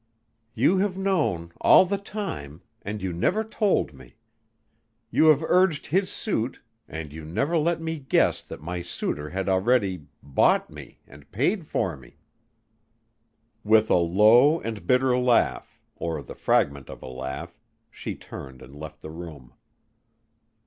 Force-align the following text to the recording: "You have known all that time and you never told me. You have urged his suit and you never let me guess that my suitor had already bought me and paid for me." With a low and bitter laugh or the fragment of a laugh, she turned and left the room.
"You 0.55 0.79
have 0.79 0.97
known 0.97 1.51
all 1.61 1.85
that 1.85 2.05
time 2.05 2.63
and 2.81 3.03
you 3.03 3.13
never 3.13 3.43
told 3.43 3.93
me. 3.93 4.15
You 5.11 5.27
have 5.27 5.43
urged 5.43 5.85
his 5.85 6.11
suit 6.11 6.59
and 6.87 7.13
you 7.13 7.23
never 7.23 7.55
let 7.55 7.79
me 7.79 7.99
guess 7.99 8.41
that 8.41 8.63
my 8.63 8.81
suitor 8.81 9.29
had 9.29 9.47
already 9.47 10.07
bought 10.23 10.71
me 10.71 11.01
and 11.05 11.29
paid 11.31 11.67
for 11.67 11.95
me." 11.95 12.17
With 13.63 13.91
a 13.91 13.97
low 13.97 14.59
and 14.59 14.87
bitter 14.87 15.15
laugh 15.19 15.79
or 15.95 16.23
the 16.23 16.33
fragment 16.33 16.89
of 16.89 17.03
a 17.03 17.07
laugh, 17.07 17.59
she 17.91 18.15
turned 18.15 18.63
and 18.63 18.75
left 18.75 19.03
the 19.03 19.11
room. 19.11 19.53